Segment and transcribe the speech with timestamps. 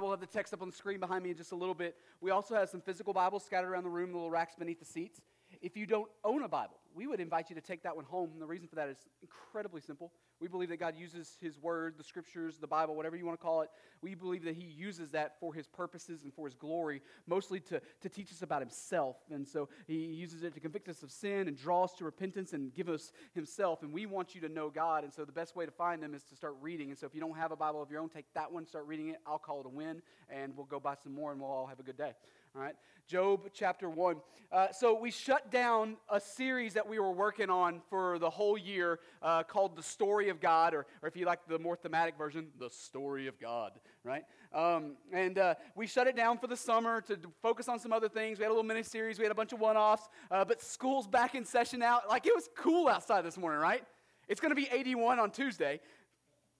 [0.00, 1.74] Bible, I'll have the text up on the screen behind me in just a little
[1.74, 1.94] bit.
[2.22, 4.86] We also have some physical Bibles scattered around the room, the little racks beneath the
[4.86, 5.20] seats.
[5.60, 8.30] If you don't own a Bible, we would invite you to take that one home.
[8.32, 10.12] And the reason for that is incredibly simple.
[10.40, 13.44] We believe that God uses His Word, the Scriptures, the Bible, whatever you want to
[13.44, 13.68] call it.
[14.02, 17.80] We believe that He uses that for His purposes and for His glory, mostly to,
[18.00, 19.16] to teach us about Himself.
[19.30, 22.52] And so He uses it to convict us of sin and draw us to repentance
[22.52, 23.82] and give us Himself.
[23.82, 25.04] And we want you to know God.
[25.04, 26.90] And so the best way to find them is to start reading.
[26.90, 28.86] And so if you don't have a Bible of your own, take that one, start
[28.86, 29.18] reading it.
[29.26, 31.78] I'll call it a win, and we'll go buy some more, and we'll all have
[31.78, 32.14] a good day.
[32.56, 32.74] All right,
[33.06, 34.16] Job chapter 1.
[34.50, 38.58] Uh, so we shut down a series that we were working on for the whole
[38.58, 42.18] year uh, called The Story of God, or, or if you like the more thematic
[42.18, 43.70] version, The Story of God,
[44.02, 44.24] right?
[44.52, 48.08] Um, and uh, we shut it down for the summer to focus on some other
[48.08, 48.40] things.
[48.40, 50.60] We had a little mini series, we had a bunch of one offs, uh, but
[50.60, 52.00] school's back in session now.
[52.08, 53.84] Like it was cool outside this morning, right?
[54.26, 55.80] It's going to be 81 on Tuesday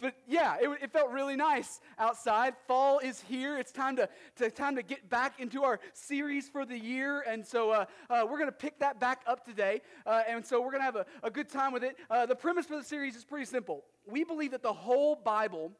[0.00, 2.54] but yeah, it, it, felt really nice outside.
[2.66, 3.58] Fall is here.
[3.58, 7.22] It's time to, to time to get back into our series for the year.
[7.26, 9.82] And so uh, uh, we're going to pick that back up today.
[10.06, 11.96] Uh, and so we're going to have a, a, good time with it.
[12.10, 13.84] Uh, the premise for the series is pretty simple.
[14.06, 15.72] We believe that the whole Bible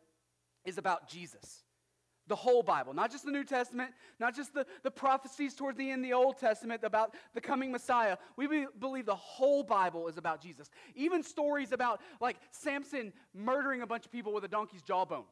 [0.65, 1.65] is about Jesus
[2.31, 5.91] the whole Bible, not just the New Testament, not just the, the prophecies towards the
[5.91, 8.17] end, the Old Testament about the coming Messiah.
[8.37, 10.71] We be, believe the whole Bible is about Jesus.
[10.95, 15.25] Even stories about like Samson murdering a bunch of people with a donkey's jawbone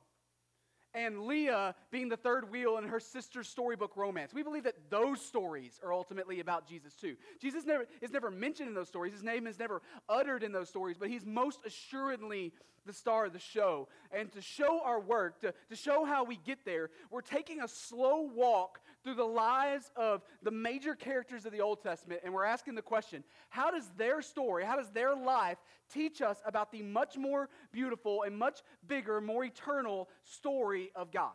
[0.95, 4.33] and Leah being the third wheel in her sister's storybook romance.
[4.35, 7.17] We believe that those stories are ultimately about Jesus too.
[7.41, 10.69] Jesus never, is never mentioned in those stories, his name is never uttered in those
[10.69, 12.53] stories, but he's most assuredly
[12.89, 13.87] the star of the show.
[14.11, 17.69] And to show our work, to, to show how we get there, we're taking a
[17.69, 22.45] slow walk through the lives of the major characters of the Old Testament, and we're
[22.45, 25.59] asking the question how does their story, how does their life
[25.93, 31.33] teach us about the much more beautiful and much bigger, more eternal story of God?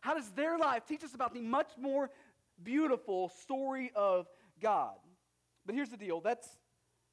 [0.00, 2.10] How does their life teach us about the much more
[2.62, 4.26] beautiful story of
[4.60, 4.96] God?
[5.64, 6.48] But here's the deal that's,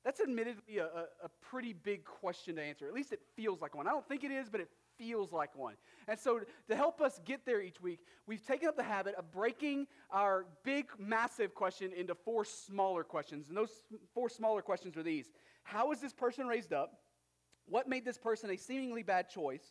[0.03, 2.87] that's admittedly a, a, a pretty big question to answer.
[2.87, 3.87] At least it feels like one.
[3.87, 5.76] I don't think it is, but it feels like one.
[6.08, 9.32] And so, to help us get there each week, we've taken up the habit of
[9.32, 13.49] breaking our big, massive question into four smaller questions.
[13.49, 13.71] And those
[14.14, 15.30] four smaller questions are these
[15.64, 17.02] How was this person raised up?
[17.67, 19.64] What made this person a seemingly bad choice?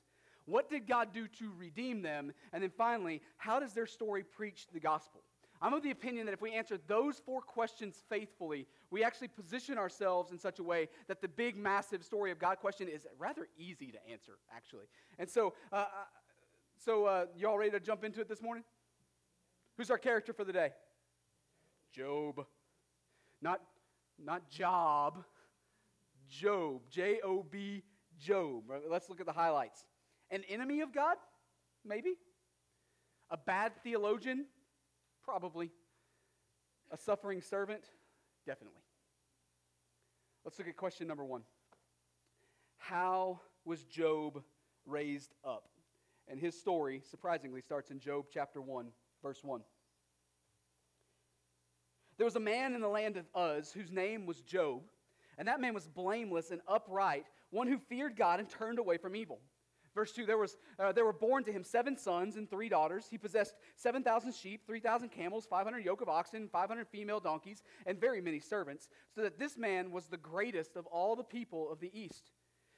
[0.44, 2.32] What did God do to redeem them?
[2.52, 5.20] And then finally, how does their story preach the gospel?
[5.60, 9.76] I'm of the opinion that if we answer those four questions faithfully, we actually position
[9.76, 13.48] ourselves in such a way that the big, massive story of God question is rather
[13.56, 14.86] easy to answer, actually.
[15.18, 15.84] And so, uh, uh
[16.76, 18.62] so uh, you all ready to jump into it this morning?
[19.76, 20.70] Who's our character for the day?
[21.92, 22.46] Job.
[23.42, 23.60] Not,
[24.22, 25.24] not Job.
[26.28, 26.82] Job.
[26.90, 27.82] J O B.
[28.18, 28.64] Job.
[28.88, 29.84] Let's look at the highlights.
[30.30, 31.16] An enemy of God?
[31.84, 32.14] Maybe.
[33.30, 34.46] A bad theologian?
[35.28, 35.70] Probably.
[36.90, 37.84] A suffering servant?
[38.46, 38.80] Definitely.
[40.42, 41.42] Let's look at question number one
[42.78, 44.42] How was Job
[44.86, 45.68] raised up?
[46.28, 48.86] And his story, surprisingly, starts in Job chapter 1,
[49.22, 49.60] verse 1.
[52.16, 54.80] There was a man in the land of Uz whose name was Job,
[55.36, 59.14] and that man was blameless and upright, one who feared God and turned away from
[59.14, 59.40] evil.
[59.98, 63.08] Verse 2 there, was, uh, there were born to him seven sons and three daughters.
[63.10, 68.20] He possessed 7,000 sheep, 3,000 camels, 500 yoke of oxen, 500 female donkeys, and very
[68.20, 71.90] many servants, so that this man was the greatest of all the people of the
[71.92, 72.30] East.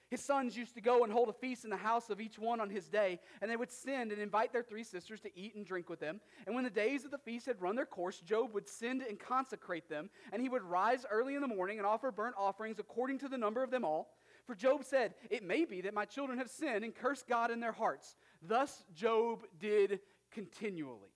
[0.09, 2.59] His sons used to go and hold a feast in the house of each one
[2.59, 5.67] on his day, and they would send and invite their three sisters to eat and
[5.67, 6.23] drink with them.
[6.47, 9.21] And when the days of the feast had run their course, Job would send and
[9.21, 13.19] consecrate them, and he would rise early in the morning and offer burnt offerings according
[13.19, 14.17] to the number of them all.
[14.51, 17.61] For Job said, It may be that my children have sinned and cursed God in
[17.61, 18.17] their hearts.
[18.43, 20.01] Thus Job did
[20.33, 21.13] continually.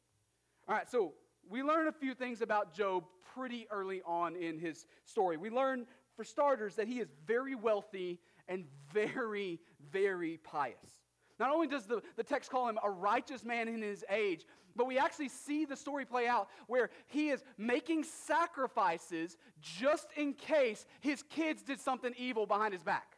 [0.68, 1.14] All right, so
[1.50, 3.02] we learn a few things about Job
[3.34, 5.36] pretty early on in his story.
[5.36, 5.84] We learn,
[6.14, 9.58] for starters, that he is very wealthy and very,
[9.90, 11.02] very pious.
[11.40, 14.46] Not only does the, the text call him a righteous man in his age,
[14.76, 20.34] but we actually see the story play out where he is making sacrifices just in
[20.34, 23.13] case his kids did something evil behind his back.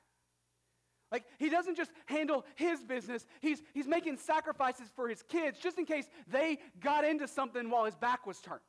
[1.12, 5.78] Like, he doesn't just handle his business, he's, he's making sacrifices for his kids just
[5.78, 8.60] in case they got into something while his back was turned.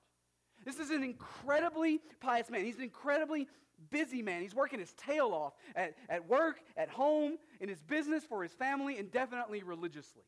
[0.66, 2.64] This is an incredibly pious man.
[2.66, 3.48] He's an incredibly
[3.90, 4.42] busy man.
[4.42, 8.54] He's working his tail off at, at work, at home, in his business, for his
[8.54, 10.24] family, and definitely religiously.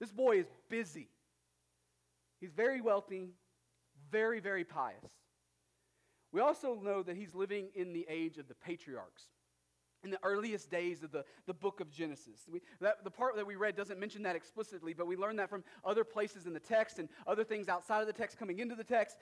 [0.00, 1.08] This boy is busy.
[2.40, 3.30] He's very wealthy,
[4.10, 5.12] very, very pious.
[6.32, 9.24] We also know that he's living in the age of the patriarchs.
[10.02, 12.46] In the earliest days of the, the book of Genesis.
[12.50, 15.50] We, that, the part that we read doesn't mention that explicitly, but we learn that
[15.50, 18.74] from other places in the text and other things outside of the text coming into
[18.74, 19.18] the text.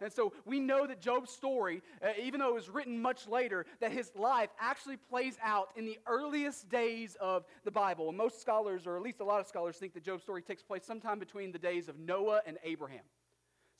[0.00, 3.66] And so we know that Job's story, uh, even though it was written much later,
[3.80, 8.08] that his life actually plays out in the earliest days of the Bible.
[8.08, 10.62] And most scholars, or at least a lot of scholars, think that Job's story takes
[10.62, 13.04] place sometime between the days of Noah and Abraham.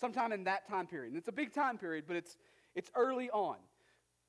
[0.00, 1.10] Sometime in that time period.
[1.10, 2.36] And it's a big time period, but it's,
[2.74, 3.56] it's early on.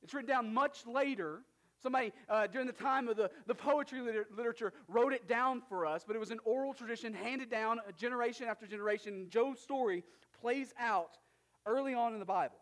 [0.03, 1.41] It's written down much later
[1.81, 5.85] Somebody uh, during the time of the, the poetry liter- literature wrote it down for
[5.85, 9.27] us, but it was an oral tradition handed down generation after generation.
[9.29, 10.03] Job's story
[10.39, 11.17] plays out
[11.65, 12.57] early on in the Bible.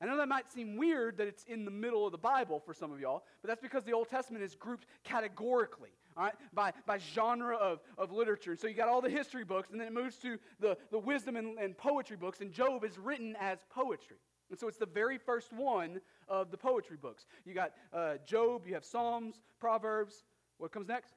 [0.00, 2.74] I know that might seem weird that it's in the middle of the Bible for
[2.74, 6.72] some of y'all, but that's because the Old Testament is grouped categorically, all right, by,
[6.86, 8.56] by genre of, of literature.
[8.56, 11.36] So you got all the history books, and then it moves to the, the wisdom
[11.36, 14.16] and, and poetry books, and Job is written as poetry.
[14.52, 17.24] And so it's the very first one of the poetry books.
[17.46, 20.24] You got uh, Job, you have Psalms, Proverbs.
[20.58, 21.14] What comes next?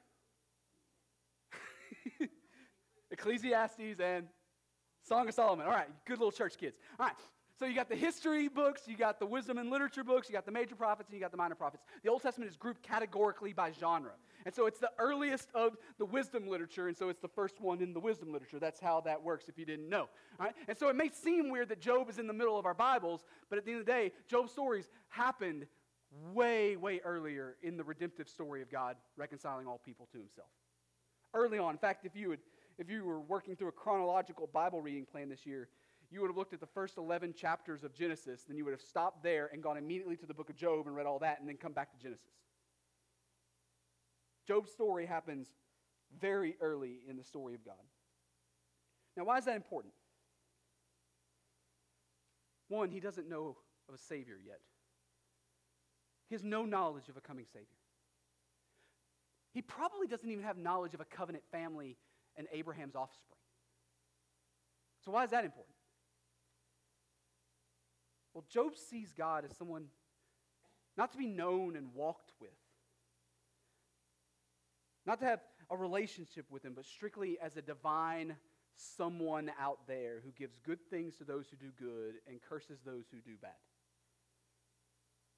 [3.11, 4.27] Ecclesiastes and
[5.03, 5.65] Song of Solomon.
[5.65, 6.77] All right, good little church kids.
[6.97, 7.15] All right,
[7.57, 10.45] so you got the history books, you got the wisdom and literature books, you got
[10.45, 11.83] the major prophets, and you got the minor prophets.
[12.03, 14.11] The Old Testament is grouped categorically by genre.
[14.45, 17.81] And so it's the earliest of the wisdom literature, and so it's the first one
[17.81, 18.59] in the wisdom literature.
[18.59, 20.09] That's how that works if you didn't know.
[20.39, 20.55] All right?
[20.67, 23.23] And so it may seem weird that Job is in the middle of our Bibles,
[23.49, 25.65] but at the end of the day, Job's stories happened
[26.33, 30.49] way, way earlier in the redemptive story of God reconciling all people to himself.
[31.33, 31.71] Early on.
[31.71, 32.39] In fact, if you, would,
[32.77, 35.69] if you were working through a chronological Bible reading plan this year,
[36.11, 38.81] you would have looked at the first 11 chapters of Genesis, then you would have
[38.81, 41.47] stopped there and gone immediately to the book of Job and read all that, and
[41.47, 42.25] then come back to Genesis.
[44.47, 45.47] Job's story happens
[46.19, 47.75] very early in the story of God.
[49.17, 49.93] Now, why is that important?
[52.67, 53.57] One, he doesn't know
[53.87, 54.59] of a Savior yet,
[56.29, 57.67] he has no knowledge of a coming Savior.
[59.53, 61.95] He probably doesn't even have knowledge of a covenant family
[62.35, 63.39] and Abraham's offspring.
[65.05, 65.74] So, why is that important?
[68.35, 69.85] Well, Job sees God as someone
[70.97, 72.51] not to be known and walked with,
[75.05, 75.39] not to have
[75.71, 78.35] a relationship with him, but strictly as a divine
[78.75, 83.05] someone out there who gives good things to those who do good and curses those
[83.09, 83.51] who do bad.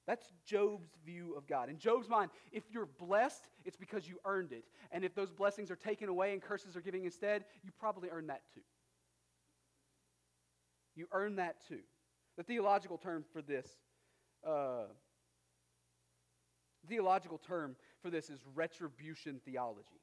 [0.08, 1.68] That's Job's view of God.
[1.68, 4.64] In Job's mind, if you're blessed, it's because you earned it.
[4.90, 8.30] And if those blessings are taken away and curses are given instead, you probably earned
[8.30, 8.62] that too.
[10.96, 11.80] You earn that too.
[12.38, 13.66] The theological term for this,
[14.46, 14.84] uh,
[16.88, 20.00] theological term for this is retribution theology.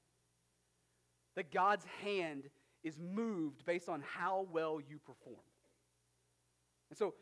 [1.37, 2.43] That God's hand
[2.83, 5.45] is moved based on how well you perform.
[6.89, 7.13] And so,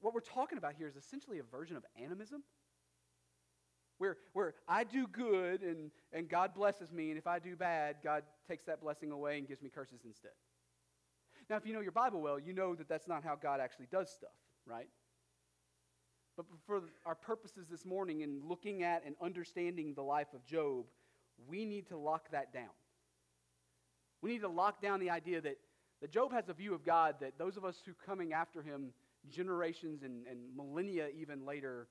[0.00, 2.42] what we're talking about here is essentially a version of animism.
[3.98, 7.96] Where, where I do good and, and God blesses me, and if I do bad,
[8.02, 10.32] God takes that blessing away and gives me curses instead.
[11.48, 13.86] Now, if you know your Bible well, you know that that's not how God actually
[13.90, 14.34] does stuff,
[14.66, 14.88] right?
[16.36, 20.86] But for our purposes this morning in looking at and understanding the life of Job,
[21.48, 22.74] we need to lock that down.
[24.22, 25.56] We need to lock down the idea that,
[26.00, 28.92] that Job has a view of God that those of us who coming after him
[29.30, 31.88] generations and, and millennia even later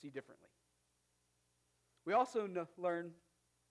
[0.00, 0.48] see differently.
[2.04, 3.12] We also know, learn,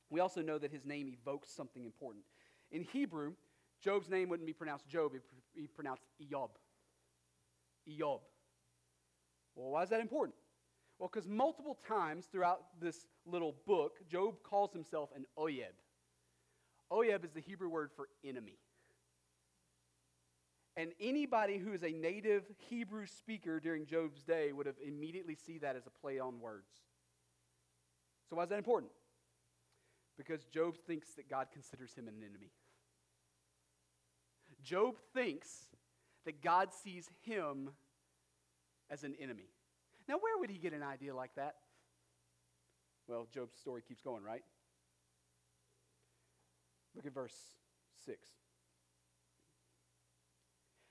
[0.09, 2.25] we also know that his name evokes something important.
[2.71, 3.33] In Hebrew,
[3.81, 6.49] Job's name wouldn't be pronounced Job, it would be pronounced Eob.
[7.89, 8.19] Eob.
[9.55, 10.35] Well, why is that important?
[10.99, 15.75] Well, because multiple times throughout this little book, Job calls himself an Oyeb.
[16.91, 18.57] Oyeb is the Hebrew word for enemy.
[20.77, 25.57] And anybody who is a native Hebrew speaker during Job's day would have immediately see
[25.59, 26.69] that as a play on words.
[28.29, 28.91] So why is that important?
[30.17, 32.51] Because Job thinks that God considers him an enemy.
[34.65, 35.67] Job thinks
[36.25, 37.69] that God sees him
[38.89, 39.49] as an enemy.
[40.09, 41.55] Now, where would he get an idea like that?
[43.07, 44.43] Well, Job's story keeps going, right?
[46.95, 47.35] Look at verse
[48.05, 48.17] 6.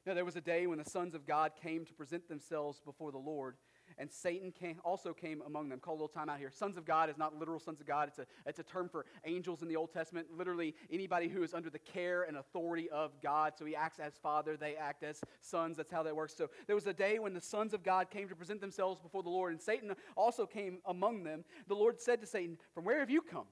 [0.07, 3.11] Now, there was a day when the sons of God came to present themselves before
[3.11, 3.57] the Lord
[3.99, 5.79] and Satan came, also came among them.
[5.79, 6.51] Call a little time out here.
[6.51, 8.09] Sons of God is not literal sons of God.
[8.09, 10.29] It's a, it's a term for angels in the Old Testament.
[10.37, 13.55] Literally, anybody who is under the care and authority of God.
[13.57, 15.77] So he acts as father, they act as sons.
[15.77, 16.35] That's how that works.
[16.37, 19.23] So there was a day when the sons of God came to present themselves before
[19.23, 21.45] the Lord, and Satan also came among them.
[21.69, 23.47] The Lord said to Satan, From where have you come?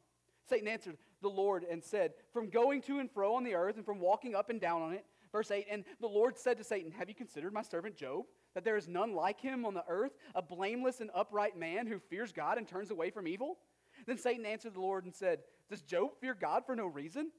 [0.49, 3.87] Satan answered, the Lord and said, From going to and fro on the earth and
[3.87, 5.07] from walking up and down on it.
[5.31, 8.25] Verse 8, and the Lord said to Satan, Have you considered my servant Job?
[8.55, 11.99] That there is none like him on the earth, a blameless and upright man who
[11.99, 13.59] fears God and turns away from evil?
[14.07, 15.41] Then Satan answered the Lord and said,
[15.71, 17.31] Does Job fear God for no reason?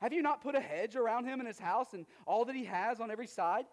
[0.00, 2.64] Have you not put a hedge around him and his house and all that he
[2.64, 3.64] has on every side?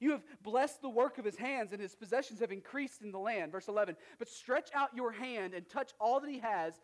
[0.00, 3.18] You have blessed the work of his hands, and his possessions have increased in the
[3.18, 3.52] land.
[3.52, 3.96] Verse 11.
[4.18, 6.74] But stretch out your hand and touch all that he has,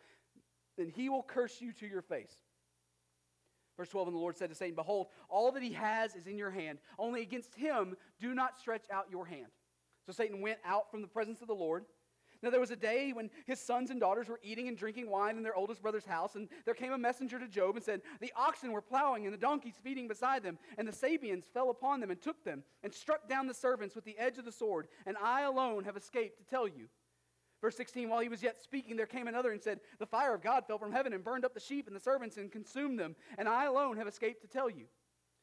[0.77, 2.33] then he will curse you to your face.
[3.77, 6.37] Verse 12, and the Lord said to Satan, Behold, all that he has is in
[6.37, 6.79] your hand.
[6.97, 9.47] Only against him do not stretch out your hand.
[10.05, 11.85] So Satan went out from the presence of the Lord.
[12.41, 15.37] Now there was a day when his sons and daughters were eating and drinking wine
[15.37, 18.33] in their oldest brother's house, and there came a messenger to Job and said, The
[18.35, 22.09] oxen were plowing and the donkeys feeding beside them, and the Sabeans fell upon them
[22.09, 25.17] and took them, and struck down the servants with the edge of the sword, and
[25.21, 26.87] I alone have escaped to tell you.
[27.61, 30.41] Verse 16, while he was yet speaking, there came another and said, The fire of
[30.41, 33.15] God fell from heaven and burned up the sheep and the servants and consumed them,
[33.37, 34.85] and I alone have escaped to tell you.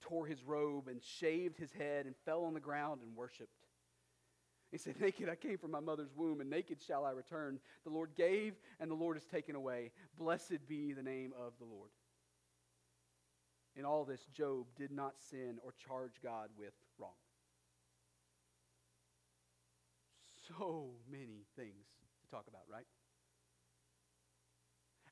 [0.00, 3.50] tore his robe and shaved his head and fell on the ground and worshiped.
[4.70, 7.60] He said, Naked I came from my mother's womb, and naked shall I return.
[7.84, 9.92] The Lord gave, and the Lord has taken away.
[10.18, 11.90] Blessed be the name of the Lord.
[13.76, 17.10] In all this, Job did not sin or charge God with wrong.
[20.48, 21.86] So many things
[22.22, 22.86] to talk about, right?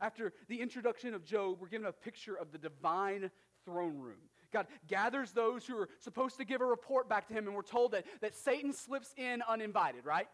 [0.00, 3.30] After the introduction of Job, we're given a picture of the divine
[3.64, 4.28] throne room.
[4.54, 7.62] God gathers those who are supposed to give a report back to him, and we're
[7.62, 10.28] told that, that Satan slips in uninvited, right?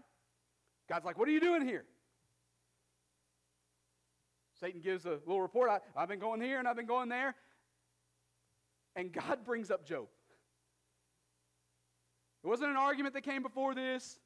[0.89, 1.85] God's like, What are you doing here?
[4.61, 5.71] Satan gives a little report.
[5.71, 7.35] I, I've been going here and I've been going there.
[8.95, 10.07] And God brings up Job.
[12.45, 14.19] It wasn't an argument that came before this.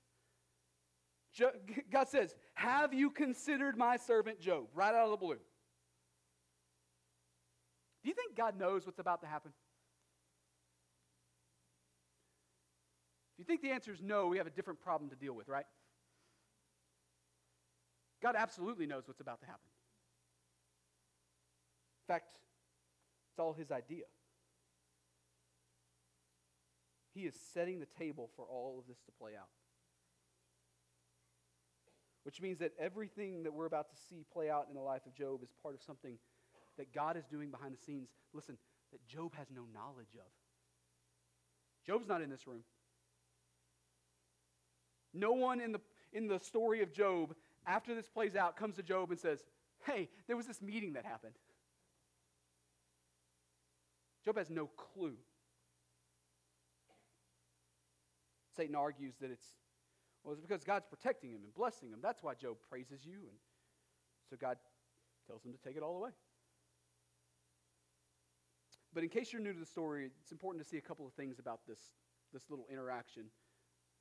[1.92, 4.64] God says, Have you considered my servant Job?
[4.74, 5.38] Right out of the blue.
[8.02, 9.52] Do you think God knows what's about to happen?
[13.34, 15.48] If you think the answer is no, we have a different problem to deal with,
[15.48, 15.66] right?
[18.22, 19.66] God absolutely knows what's about to happen.
[22.08, 22.38] In fact,
[23.32, 24.04] it's all his idea.
[27.12, 29.48] He is setting the table for all of this to play out.
[32.22, 35.14] Which means that everything that we're about to see play out in the life of
[35.14, 36.18] Job is part of something
[36.78, 38.08] that God is doing behind the scenes.
[38.32, 38.56] Listen,
[38.92, 40.30] that Job has no knowledge of.
[41.84, 42.62] Job's not in this room.
[45.14, 45.80] No one in the,
[46.12, 47.34] in the story of Job,
[47.66, 49.44] after this plays out, comes to Job and says,
[49.86, 51.34] Hey, there was this meeting that happened.
[54.24, 55.14] Job has no clue.
[58.56, 59.46] Satan argues that it's,
[60.22, 61.98] well, it's because God's protecting him and blessing him.
[62.02, 63.18] That's why Job praises you.
[63.28, 63.38] And
[64.30, 64.56] so God
[65.26, 66.10] tells him to take it all away.
[68.94, 71.12] But in case you're new to the story, it's important to see a couple of
[71.12, 71.80] things about this,
[72.32, 73.24] this little interaction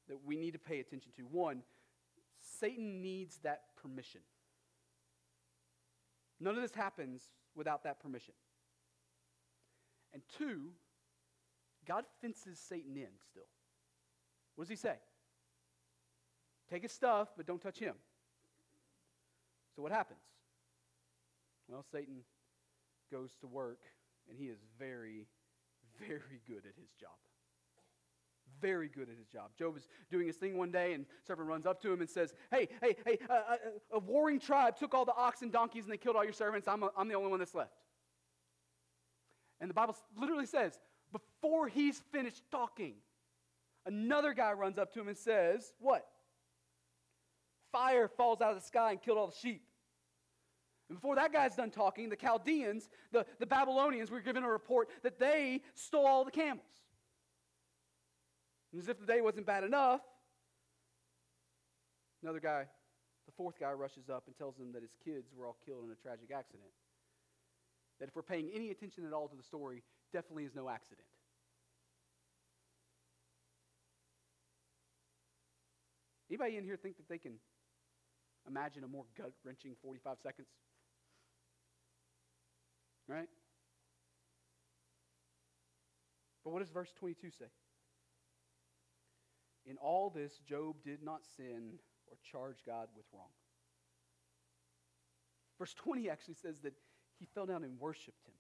[0.08, 1.24] that we need to pay attention to.
[1.24, 1.62] One,
[2.60, 4.22] Satan needs that permission.
[6.40, 7.24] None of this happens
[7.56, 8.34] without that permission.
[10.14, 10.72] And two,
[11.88, 13.44] God fences Satan in still.
[14.56, 14.96] What does he say?
[16.70, 17.96] Take his stuff, but don't touch him.
[19.76, 20.20] So what happens?
[21.68, 22.24] Well, Satan
[23.12, 23.80] goes to work,
[24.30, 25.28] and he is very,
[26.08, 27.18] very good at his job.
[28.64, 29.50] Very good at his job.
[29.60, 32.34] Job is doing his thing one day, and servant runs up to him and says,
[32.50, 33.56] Hey, hey, hey, uh, uh,
[33.92, 36.66] a warring tribe took all the oxen, donkeys, and they killed all your servants.
[36.66, 37.74] I'm, a, I'm the only one that's left.
[39.60, 40.80] And the Bible literally says,
[41.12, 42.94] before he's finished talking,
[43.86, 46.06] another guy runs up to him and says, What?
[47.74, 49.64] Fire falls out of the sky and killed all the sheep.
[50.88, 54.90] And before that guy's done talking, the Chaldeans, the, the Babylonians, were given a report
[55.02, 56.83] that they stole all the camels.
[58.74, 60.02] And as if the day wasn't bad enough,
[62.24, 62.66] another guy,
[63.28, 65.92] the fourth guy, rushes up and tells them that his kids were all killed in
[65.92, 66.72] a tragic accident.
[68.00, 71.06] That if we're paying any attention at all to the story, definitely is no accident.
[76.32, 77.34] Anybody in here think that they can
[78.48, 80.48] imagine a more gut wrenching 45 seconds?
[83.08, 83.30] Right?
[86.44, 87.46] But what does verse 22 say?
[89.66, 93.32] In all this, Job did not sin or charge God with wrong.
[95.58, 96.74] Verse 20 actually says that
[97.20, 98.34] he fell down and worshiped him.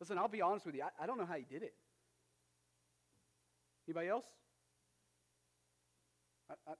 [0.00, 0.82] Listen, I'll be honest with you.
[0.82, 1.74] I, I don't know how he did it.
[3.88, 4.26] Anybody else?
[6.50, 6.74] I, I,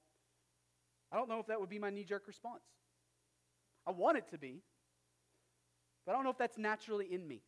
[1.12, 2.64] I don't know if that would be my knee jerk response.
[3.86, 4.62] I want it to be,
[6.04, 7.42] but I don't know if that's naturally in me.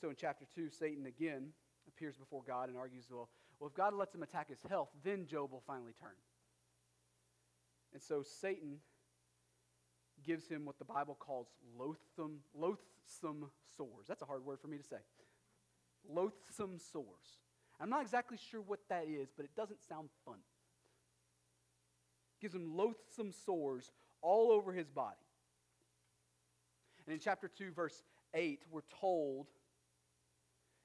[0.00, 1.48] So in chapter 2, Satan again
[1.86, 3.28] appears before God and argues, well,
[3.58, 6.16] well, if God lets him attack his health, then Job will finally turn.
[7.92, 8.78] And so Satan
[10.24, 14.06] gives him what the Bible calls loathsome, loathsome sores.
[14.08, 14.96] That's a hard word for me to say.
[16.08, 17.38] Loathsome sores.
[17.80, 20.38] I'm not exactly sure what that is, but it doesn't sound fun.
[22.40, 23.92] Gives him loathsome sores
[24.22, 25.16] all over his body.
[27.06, 28.02] And in chapter 2, verse
[28.34, 29.48] 8, we're told,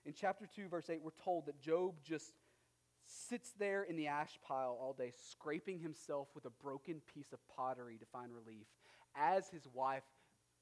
[0.05, 2.33] in chapter 2, verse 8, we're told that Job just
[3.07, 7.39] sits there in the ash pile all day, scraping himself with a broken piece of
[7.55, 8.67] pottery to find relief,
[9.15, 10.03] as his wife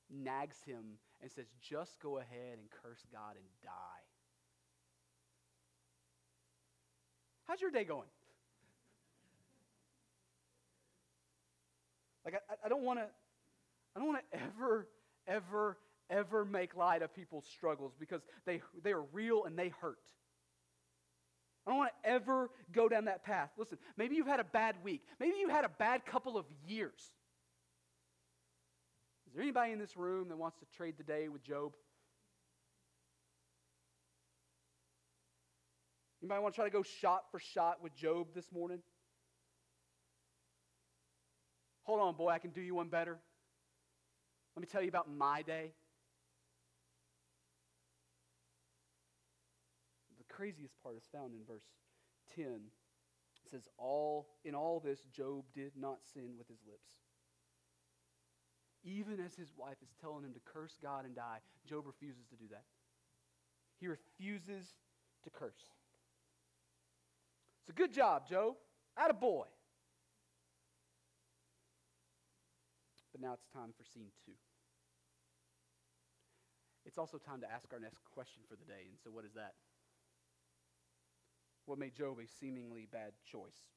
[0.10, 4.04] nags him and says, Just go ahead and curse God and die.
[7.46, 8.08] How's your day going?
[12.24, 13.06] Like, I, I don't want to,
[13.96, 14.88] I don't want to ever,
[15.28, 15.78] ever,
[16.14, 19.98] ever make light of people's struggles because they, they are real and they hurt.
[21.66, 23.50] I don't want to ever go down that path.
[23.58, 25.02] Listen, maybe you've had a bad week.
[25.20, 27.00] Maybe you had a bad couple of years.
[29.28, 31.72] Is there anybody in this room that wants to trade the day with Job?
[36.22, 38.80] Anybody want to try to go shot for shot with Job this morning?
[41.84, 43.18] Hold on, boy, I can do you one better.
[44.56, 45.72] Let me tell you about my day.
[50.18, 51.64] The craziest part is found in verse
[52.36, 52.46] 10.
[52.46, 56.92] It says, all, In all this, Job did not sin with his lips.
[58.84, 62.36] Even as his wife is telling him to curse God and die, Job refuses to
[62.36, 62.66] do that.
[63.80, 64.74] He refuses
[65.24, 65.64] to curse.
[67.62, 68.56] It's a good job, Job.
[68.98, 69.46] Out a boy.
[73.14, 74.34] But now it's time for scene two.
[76.86, 78.90] It's also time to ask our next question for the day.
[78.90, 79.54] And so, what is that?
[81.66, 83.70] What made Job a seemingly bad choice?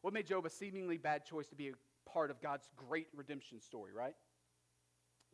[0.00, 1.72] What made Job a seemingly bad choice to be a
[2.10, 4.14] part of God's great redemption story, right?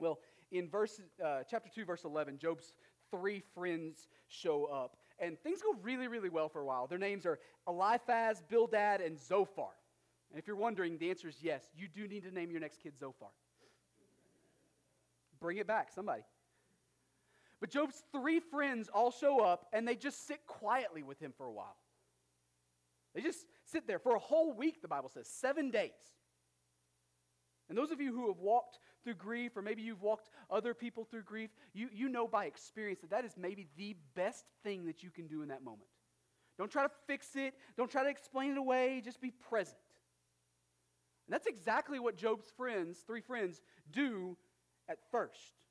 [0.00, 0.18] Well,
[0.50, 2.72] in verse, uh, chapter 2, verse 11, Job's
[3.10, 4.96] three friends show up.
[5.18, 6.86] And things go really, really well for a while.
[6.86, 9.70] Their names are Eliphaz, Bildad, and Zophar.
[10.30, 11.62] And if you're wondering, the answer is yes.
[11.76, 13.28] You do need to name your next kid Zophar.
[15.38, 16.22] Bring it back, somebody.
[17.62, 21.46] But Job's three friends all show up and they just sit quietly with him for
[21.46, 21.76] a while.
[23.14, 25.92] They just sit there for a whole week, the Bible says, seven days.
[27.68, 31.04] And those of you who have walked through grief, or maybe you've walked other people
[31.04, 35.04] through grief, you, you know by experience that that is maybe the best thing that
[35.04, 35.88] you can do in that moment.
[36.58, 39.78] Don't try to fix it, don't try to explain it away, just be present.
[41.28, 44.36] And that's exactly what Job's friends, three friends, do
[44.88, 45.61] at first.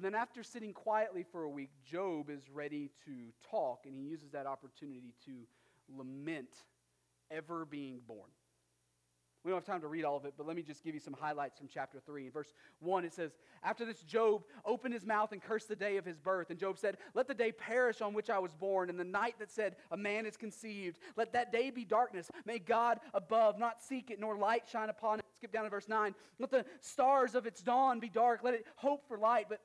[0.00, 3.10] But then, after sitting quietly for a week, Job is ready to
[3.50, 5.32] talk, and he uses that opportunity to
[5.94, 6.48] lament
[7.30, 8.30] ever being born.
[9.44, 11.00] We don't have time to read all of it, but let me just give you
[11.00, 12.26] some highlights from chapter 3.
[12.26, 13.32] In verse 1, it says,
[13.62, 16.48] After this, Job opened his mouth and cursed the day of his birth.
[16.48, 19.34] And Job said, Let the day perish on which I was born, and the night
[19.38, 20.98] that said, A man is conceived.
[21.14, 22.30] Let that day be darkness.
[22.46, 25.26] May God above not seek it, nor light shine upon it.
[25.36, 26.14] Skip down to verse 9.
[26.38, 28.40] Let the stars of its dawn be dark.
[28.42, 29.60] Let it hope for light, but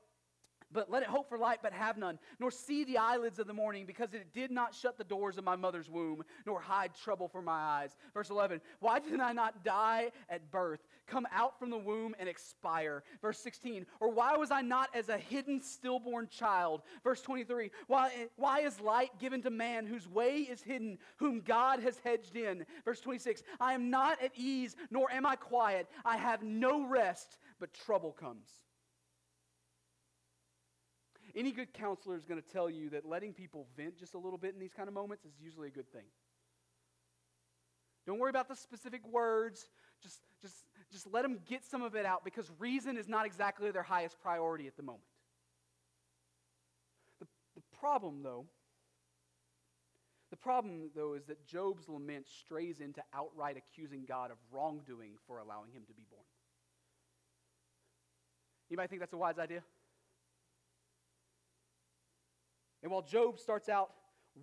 [0.72, 3.54] but let it hope for light, but have none, nor see the eyelids of the
[3.54, 7.28] morning, because it did not shut the doors of my mother's womb, nor hide trouble
[7.28, 7.96] from my eyes.
[8.14, 12.28] Verse 11, why did I not die at birth, come out from the womb and
[12.28, 13.04] expire?
[13.22, 16.82] Verse 16, or why was I not as a hidden stillborn child?
[17.04, 21.80] Verse 23, why, why is light given to man whose way is hidden, whom God
[21.80, 22.66] has hedged in?
[22.84, 25.88] Verse 26, I am not at ease, nor am I quiet.
[26.04, 28.50] I have no rest, but trouble comes.
[31.36, 34.38] Any good counselor is going to tell you that letting people vent just a little
[34.38, 36.06] bit in these kind of moments is usually a good thing.
[38.08, 39.68] Don't worry about the specific words.
[40.02, 43.72] Just, just, just let them get some of it out because reason is not exactly
[43.72, 45.04] their highest priority at the moment.
[47.20, 48.46] The, the problem, though,
[50.30, 55.40] the problem, though, is that Job's lament strays into outright accusing God of wrongdoing for
[55.40, 56.26] allowing him to be born.
[58.70, 59.62] Anybody think that's a wise idea?
[62.86, 63.90] And while Job starts out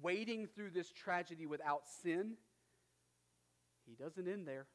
[0.02, 2.32] wading through this tragedy without sin,
[3.86, 4.66] he doesn't end there.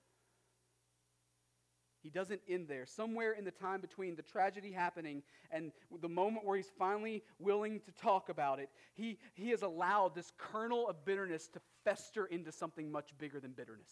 [2.01, 2.86] He doesn't end there.
[2.86, 7.82] Somewhere in the time between the tragedy happening and the moment where he's finally willing
[7.82, 12.53] to talk about it, he, he has allowed this kernel of bitterness to fester into
[12.53, 13.91] something much bigger than bitterness.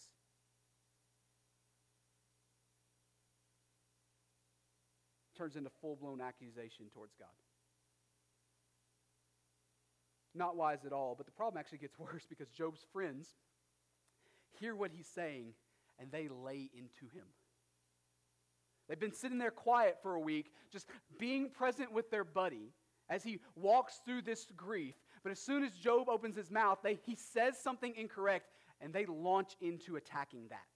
[5.38, 7.28] Turns into full blown accusation towards God.
[10.36, 13.30] Not wise at all, but the problem actually gets worse because Job's friends
[14.60, 15.54] hear what he's saying
[16.00, 17.26] and they lay into him.
[18.88, 22.74] They've been sitting there quiet for a week, just being present with their buddy
[23.10, 24.96] as he walks through this grief.
[25.24, 29.06] But as soon as Job opens his mouth, they, he says something incorrect, and they
[29.06, 30.68] launch into attacking that.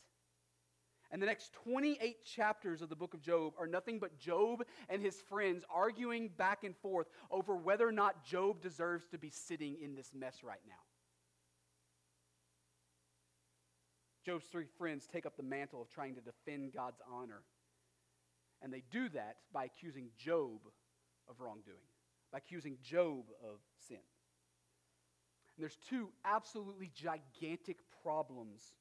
[1.12, 5.02] And the next 28 chapters of the book of Job are nothing but Job and
[5.02, 9.78] his friends arguing back and forth over whether or not Job deserves to be sitting
[9.82, 10.74] in this mess right now.
[14.24, 17.42] Job's three friends take up the mantle of trying to defend God's honor.
[18.62, 20.60] And they do that by accusing Job
[21.28, 21.78] of wrongdoing,
[22.32, 23.98] by accusing Job of sin.
[23.98, 28.74] And there's two absolutely gigantic problems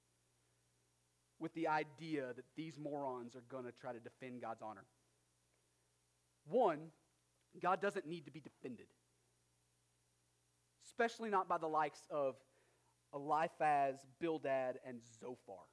[1.40, 4.84] with the idea that these morons are going to try to defend God's honor.
[6.48, 6.78] One,
[7.62, 8.86] God doesn't need to be defended,
[10.86, 12.36] especially not by the likes of
[13.14, 15.64] Eliphaz, Bildad, and Zophar.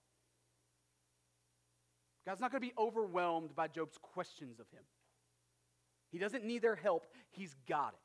[2.26, 4.84] God's not going to be overwhelmed by Job's questions of him.
[6.12, 8.00] He doesn't need their help, he's got it.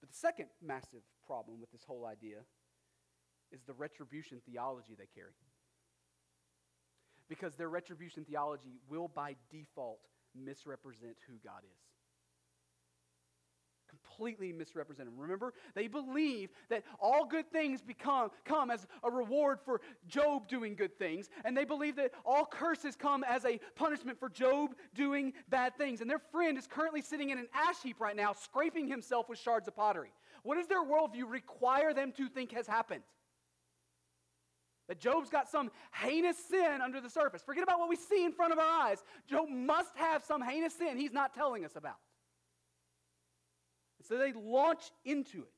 [0.00, 2.38] But the second massive problem with this whole idea
[3.52, 5.32] is the retribution theology they carry
[7.28, 10.00] because their retribution theology will by default
[10.34, 11.78] misrepresent who God is.
[13.88, 15.14] Completely misrepresent him.
[15.16, 20.74] Remember, they believe that all good things become come as a reward for Job doing
[20.74, 25.32] good things, and they believe that all curses come as a punishment for Job doing
[25.48, 26.00] bad things.
[26.00, 29.38] And their friend is currently sitting in an ash heap right now, scraping himself with
[29.38, 30.12] shards of pottery.
[30.42, 33.02] What does their worldview require them to think has happened?
[34.88, 37.42] That Job's got some heinous sin under the surface.
[37.42, 39.02] Forget about what we see in front of our eyes.
[39.28, 41.96] Job must have some heinous sin he's not telling us about.
[43.98, 45.52] And so they launch into it.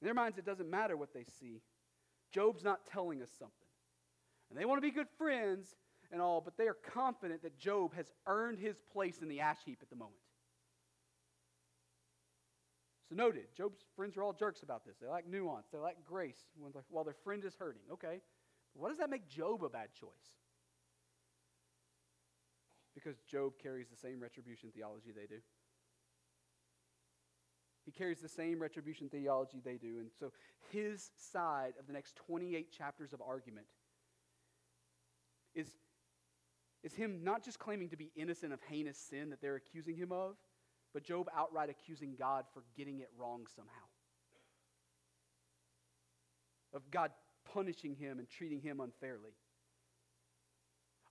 [0.00, 1.62] In their minds, it doesn't matter what they see.
[2.32, 3.54] Job's not telling us something.
[4.50, 5.74] And they want to be good friends
[6.12, 9.58] and all, but they are confident that Job has earned his place in the ash
[9.64, 10.16] heap at the moment.
[13.08, 14.96] So noted, Job's friends are all jerks about this.
[15.00, 15.68] They like nuance.
[15.72, 16.44] They like grace
[16.90, 17.82] while their friend is hurting.
[17.92, 18.20] Okay.
[18.74, 20.10] What does that make Job a bad choice?
[22.94, 25.40] Because Job carries the same retribution theology they do.
[27.86, 29.98] He carries the same retribution theology they do.
[29.98, 30.32] And so
[30.70, 33.66] his side of the next 28 chapters of argument
[35.54, 35.68] is,
[36.82, 40.12] is him not just claiming to be innocent of heinous sin that they're accusing him
[40.12, 40.34] of,
[40.98, 43.70] but Job outright accusing God for getting it wrong somehow.
[46.74, 47.12] Of God
[47.54, 49.30] punishing him and treating him unfairly.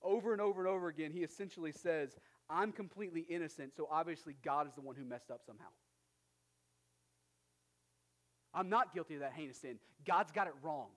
[0.04, 2.18] Over and over and over again, he essentially says,
[2.50, 5.70] I'm completely innocent, so obviously God is the one who messed up somehow.
[8.54, 9.80] I'm not guilty of that heinous sin.
[10.06, 10.88] God's got it wrong.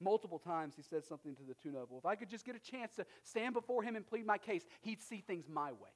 [0.00, 2.56] Multiple times he says something to the tune of, Well, if I could just get
[2.56, 5.90] a chance to stand before him and plead my case, he'd see things my way.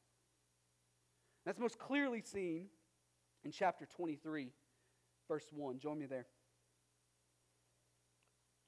[1.44, 2.66] That's most clearly seen
[3.44, 4.52] in chapter 23,
[5.28, 5.78] verse 1.
[5.78, 6.26] Join me there.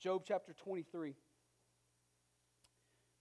[0.01, 1.15] Job chapter 23.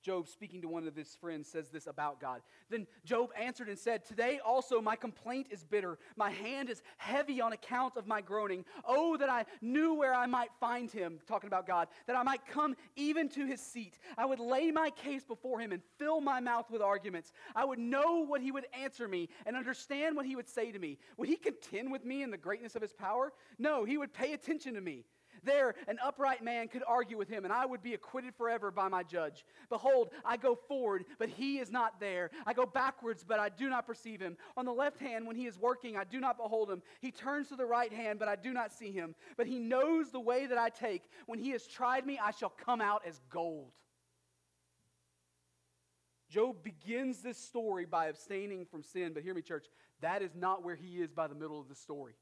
[0.03, 2.41] Job, speaking to one of his friends, says this about God.
[2.69, 5.97] Then Job answered and said, Today also my complaint is bitter.
[6.17, 8.65] My hand is heavy on account of my groaning.
[8.83, 12.45] Oh, that I knew where I might find him, talking about God, that I might
[12.45, 13.97] come even to his seat.
[14.17, 17.31] I would lay my case before him and fill my mouth with arguments.
[17.55, 20.79] I would know what he would answer me and understand what he would say to
[20.79, 20.97] me.
[21.15, 23.31] Would he contend with me in the greatness of his power?
[23.57, 25.05] No, he would pay attention to me.
[25.43, 28.88] There, an upright man could argue with him, and I would be acquitted forever by
[28.88, 29.45] my judge.
[29.69, 32.32] Behold, I go forward, but he is not there.
[32.45, 34.38] I go backwards, but I do not perceive him.
[34.58, 36.82] On the left hand, when he is working, I do not behold him.
[37.01, 39.15] He turns to the right hand, but I do not see him.
[39.38, 41.03] But he knows the way that I take.
[41.25, 43.71] When he has tried me, I shall come out as gold.
[46.29, 49.67] Job begins this story by abstaining from sin, but hear me, church,
[50.01, 52.13] that is not where he is by the middle of the story.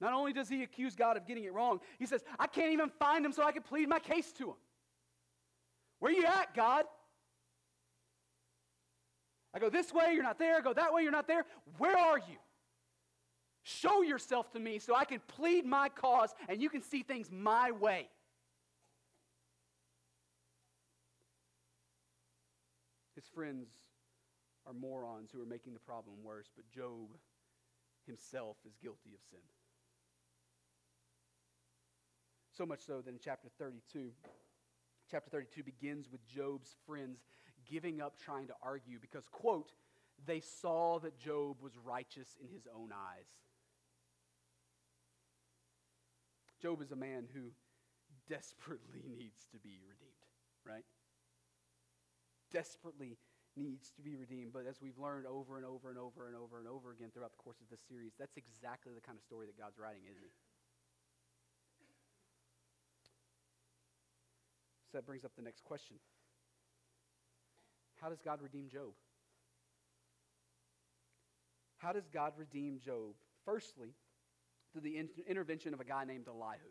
[0.00, 2.90] Not only does he accuse God of getting it wrong, he says, I can't even
[2.98, 4.56] find him so I can plead my case to him.
[6.00, 6.84] Where are you at, God?
[9.54, 10.58] I go this way, you're not there.
[10.58, 11.46] I go that way, you're not there.
[11.78, 12.36] Where are you?
[13.62, 17.30] Show yourself to me so I can plead my cause and you can see things
[17.32, 18.08] my way.
[23.14, 23.68] His friends
[24.66, 27.08] are morons who are making the problem worse, but Job
[28.06, 29.40] himself is guilty of sin.
[32.56, 34.10] So much so that in chapter 32,
[35.10, 37.18] chapter 32 begins with Job's friends
[37.70, 39.72] giving up trying to argue because, quote,
[40.24, 43.28] they saw that Job was righteous in his own eyes.
[46.62, 47.52] Job is a man who
[48.26, 50.24] desperately needs to be redeemed,
[50.64, 50.86] right?
[52.54, 53.18] Desperately
[53.54, 54.54] needs to be redeemed.
[54.54, 57.32] But as we've learned over and over and over and over and over again throughout
[57.32, 60.24] the course of this series, that's exactly the kind of story that God's writing, isn't
[60.24, 60.32] he?
[64.96, 65.96] That brings up the next question
[68.00, 68.94] How does God redeem Job?
[71.76, 73.14] How does God redeem Job?
[73.44, 73.90] Firstly,
[74.72, 76.70] through the in- intervention of a guy named Elihu.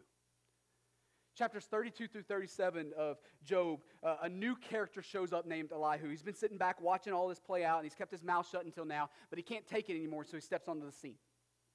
[1.38, 6.10] Chapters 32 through 37 of Job, uh, a new character shows up named Elihu.
[6.10, 8.66] He's been sitting back watching all this play out, and he's kept his mouth shut
[8.66, 11.18] until now, but he can't take it anymore, so he steps onto the scene.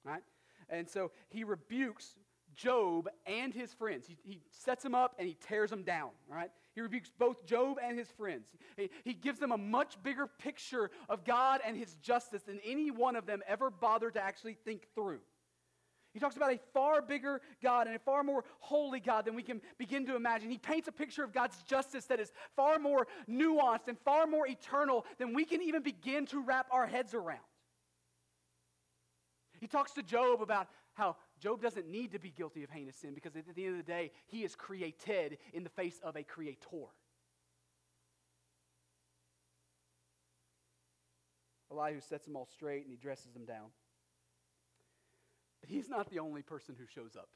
[0.03, 0.23] Right?
[0.67, 2.17] And so he rebukes
[2.55, 4.07] Job and his friends.
[4.07, 6.09] He, he sets them up and he tears them down.
[6.29, 6.51] Right?
[6.73, 8.47] He rebukes both Job and his friends.
[8.77, 12.91] He, he gives them a much bigger picture of God and his justice than any
[12.91, 15.19] one of them ever bothered to actually think through.
[16.13, 19.43] He talks about a far bigger God and a far more holy God than we
[19.43, 20.49] can begin to imagine.
[20.49, 24.45] He paints a picture of God's justice that is far more nuanced and far more
[24.45, 27.39] eternal than we can even begin to wrap our heads around.
[29.61, 33.15] He talks to Job about how Job doesn't need to be guilty of heinous sin
[33.15, 36.23] because at the end of the day, he is created in the face of a
[36.23, 36.87] creator.
[41.71, 43.69] Elihu sets them all straight and he dresses them down.
[45.61, 47.29] But he's not the only person who shows up.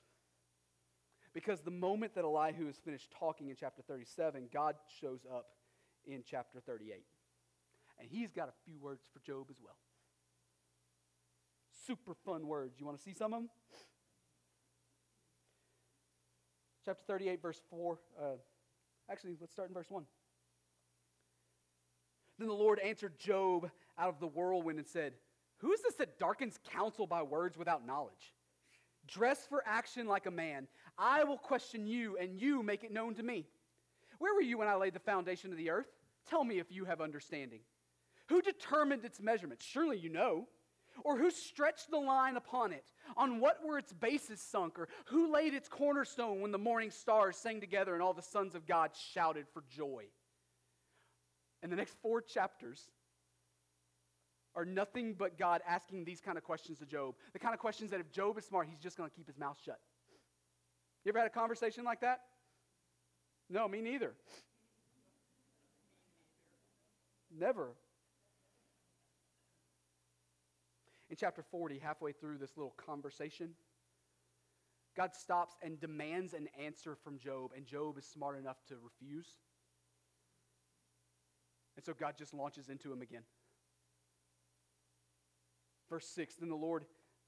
[1.34, 5.48] Because the moment that Elihu is finished talking in chapter 37, God shows up
[6.06, 7.04] in chapter 38.
[8.00, 9.78] And he's got a few words for Job as well.
[11.88, 12.80] Super fun words.
[12.80, 13.50] You want to see some of them?
[16.86, 17.98] Chapter 38, verse 4.
[18.18, 18.24] Uh,
[19.12, 20.04] actually, let's start in verse 1.
[22.38, 25.14] Then the Lord answered Job out of the whirlwind and said,
[25.58, 28.34] who is this that darkens counsel by words without knowledge?
[29.08, 30.68] Dress for action like a man.
[30.98, 33.48] I will question you, and you make it known to me.
[34.20, 35.88] Where were you when I laid the foundation of the earth?
[36.30, 37.62] Tell me if you have understanding.
[38.28, 39.66] Who determined its measurements?
[39.66, 40.48] Surely you know.
[41.04, 42.86] Or who stretched the line upon it?
[43.18, 44.80] On what were its bases sunk?
[44.80, 48.56] Or who laid its cornerstone when the morning stars sang together and all the sons
[48.56, 50.06] of God shouted for joy?
[51.62, 52.90] In the next four chapters,
[54.56, 57.16] are nothing but God asking these kind of questions to Job.
[57.34, 59.38] The kind of questions that if Job is smart, he's just going to keep his
[59.38, 59.80] mouth shut.
[61.04, 62.22] You ever had a conversation like that?
[63.50, 64.14] No, me neither.
[67.38, 67.74] Never.
[71.10, 73.52] In chapter 40, halfway through this little conversation,
[74.96, 79.28] God stops and demands an answer from Job, and Job is smart enough to refuse.
[81.76, 83.24] And so God just launches into him again.
[85.90, 86.86] Verse 6 Then the Lord,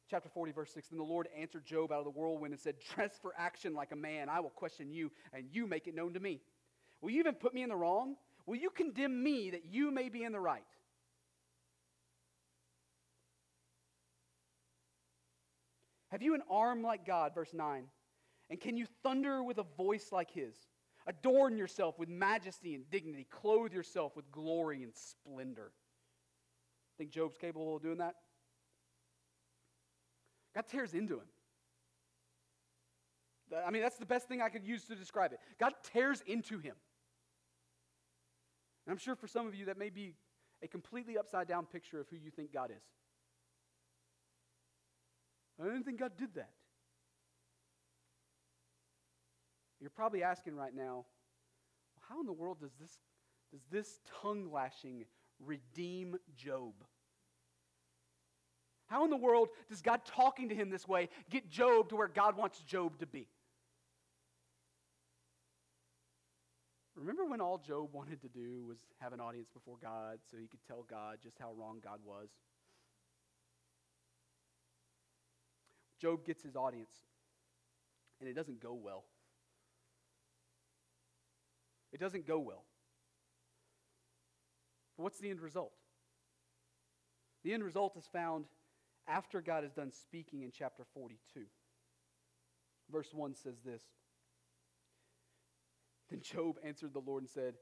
[0.10, 2.76] chapter 40, verse 6 Then the Lord answered Job out of the whirlwind and said,
[2.96, 4.30] Dress for action like a man.
[4.30, 6.42] I will question you, and you make it known to me.
[7.02, 8.16] Will you even put me in the wrong?
[8.46, 10.64] Will you condemn me that you may be in the right?
[16.10, 17.34] Have you an arm like God?
[17.36, 17.84] Verse 9.
[18.50, 20.56] And can you thunder with a voice like his?
[21.06, 23.26] Adorn yourself with majesty and dignity.
[23.30, 25.72] Clothe yourself with glory and splendor.
[26.98, 28.16] Think Job's capable of doing that?
[30.56, 31.28] God tears into him.
[33.66, 35.40] I mean, that's the best thing I could use to describe it.
[35.60, 36.76] God tears into him.
[38.86, 40.16] And I'm sure for some of you that may be
[40.64, 42.84] a completely upside down picture of who you think God is.
[45.60, 46.52] I didn't think God did that.
[49.80, 51.06] You're probably asking right now,
[51.96, 52.98] well, how in the world does this,
[53.52, 55.06] does this tongue lashing
[55.40, 56.74] redeem Job?
[58.88, 62.08] How in the world does God talking to him this way get Job to where
[62.08, 63.28] God wants Job to be?
[66.96, 70.48] Remember when all Job wanted to do was have an audience before God so he
[70.48, 72.30] could tell God just how wrong God was?
[76.00, 76.94] Job gets his audience,
[78.20, 79.06] and it doesn't go well.
[81.92, 82.66] It doesn't go well.
[84.96, 85.74] But what's the end result?
[87.44, 88.46] The end result is found
[89.08, 91.46] after God is done speaking in chapter 42.
[92.92, 93.84] Verse 1 says this
[96.10, 97.56] Then Job answered the Lord and said,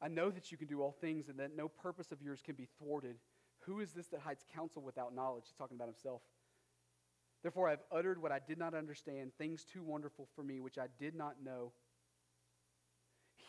[0.00, 2.54] I know that you can do all things and that no purpose of yours can
[2.54, 3.16] be thwarted.
[3.60, 5.44] Who is this that hides counsel without knowledge?
[5.46, 6.22] He's talking about himself.
[7.44, 10.78] Therefore, I have uttered what I did not understand, things too wonderful for me, which
[10.78, 11.72] I did not know.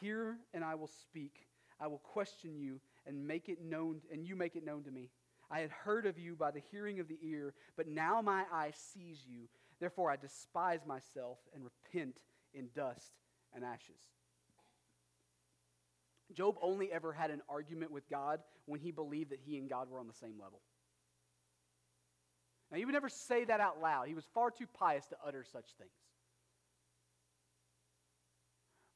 [0.01, 1.47] Hear, and I will speak.
[1.79, 5.11] I will question you and make it known, and you make it known to me.
[5.49, 8.73] I had heard of you by the hearing of the ear, but now my eye
[8.75, 9.47] sees you.
[9.79, 12.17] Therefore, I despise myself and repent
[12.53, 13.13] in dust
[13.53, 14.01] and ashes.
[16.33, 19.89] Job only ever had an argument with God when he believed that he and God
[19.89, 20.59] were on the same level.
[22.75, 24.09] Now, he would never say that out loud.
[24.09, 25.93] He was far too pious to utter such things.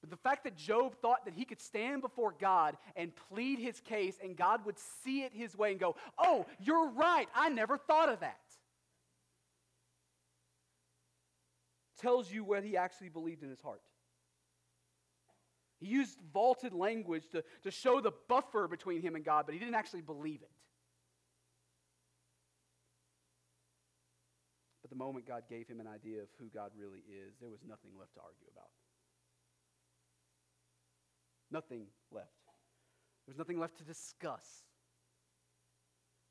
[0.01, 3.79] But the fact that Job thought that he could stand before God and plead his
[3.79, 7.29] case and God would see it his way and go, Oh, you're right.
[7.33, 8.41] I never thought of that.
[12.01, 13.81] Tells you what he actually believed in his heart.
[15.79, 19.59] He used vaulted language to, to show the buffer between him and God, but he
[19.59, 20.51] didn't actually believe it.
[24.89, 27.59] But the moment God gave him an idea of who God really is, there was
[27.67, 28.69] nothing left to argue about.
[31.51, 32.27] Nothing left.
[33.27, 34.63] There's nothing left to discuss.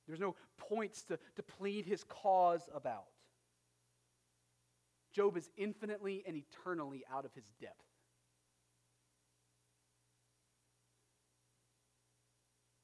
[0.09, 3.07] There's no points to, to plead his cause about.
[5.12, 7.85] Job is infinitely and eternally out of his depth.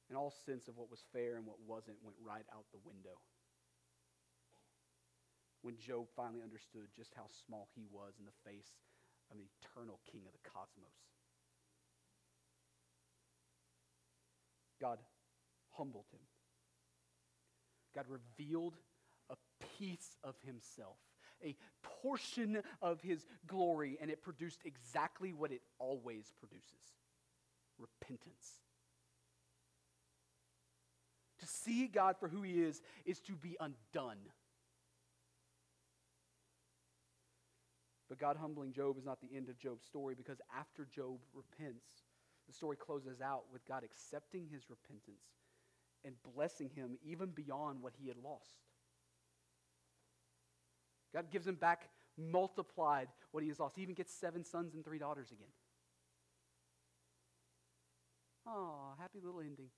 [0.09, 3.17] And all sense of what was fair and what wasn't went right out the window.
[5.65, 8.69] When Job finally understood just how small he was in the face
[9.31, 10.93] of the eternal king of the cosmos.
[14.79, 14.99] God
[15.71, 16.19] humbled him.
[17.95, 18.75] God revealed
[19.31, 19.35] a
[19.79, 20.97] piece of himself,
[21.43, 26.93] a portion of his glory, and it produced exactly what it always produces
[27.79, 28.59] repentance.
[31.39, 34.19] To see God for who he is is to be undone.
[38.09, 42.03] But God humbling Job is not the end of Job's story because after Job repents,
[42.47, 45.25] the story closes out with God accepting his repentance
[46.03, 48.61] and blessing him even beyond what he had lost.
[51.13, 53.75] God gives him back multiplied what he has lost.
[53.75, 55.47] He even gets seven sons and three daughters again.
[58.47, 59.69] Oh, happy little ending.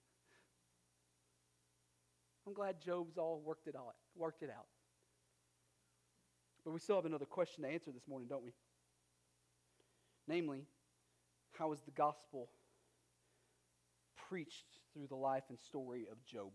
[2.45, 3.95] I'm glad Job's all worked it out.
[4.15, 4.67] Worked it out.
[6.67, 8.51] But we still have another question to answer this morning, don't we?
[10.27, 10.65] Namely,
[11.58, 12.49] how is the gospel
[14.27, 16.51] preached through the life and story of Job?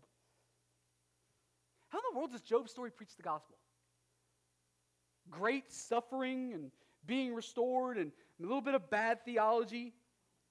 [1.89, 3.55] How in the world does Job's story preach the gospel?
[5.31, 6.69] Great suffering and
[7.07, 9.95] being restored and a little bit of bad theology.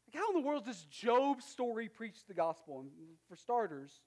[0.08, 2.80] Like how in the world does Job's story preach the gospel?
[2.80, 2.90] And
[3.28, 4.00] for starters,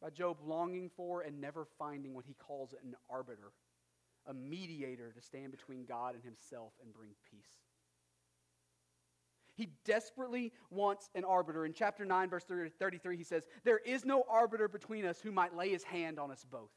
[0.00, 3.52] by Job longing for and never finding what he calls an arbiter,
[4.26, 7.50] a mediator to stand between God and himself and bring peace.
[9.56, 11.64] He desperately wants an arbiter.
[11.64, 15.56] In chapter 9, verse 33, he says, There is no arbiter between us who might
[15.56, 16.70] lay his hand on us both.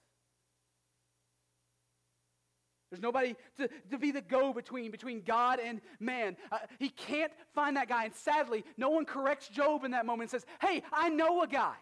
[2.90, 6.38] There's nobody to, to be the go between, between God and man.
[6.52, 8.06] Uh, he can't find that guy.
[8.06, 11.48] And sadly, no one corrects Job in that moment and says, Hey, I know a
[11.48, 11.76] guy.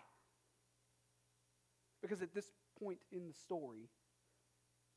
[2.01, 3.89] Because at this point in the story,